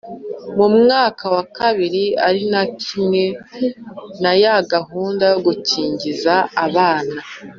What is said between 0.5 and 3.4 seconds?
mu mwaka wa kabiri ari kimwe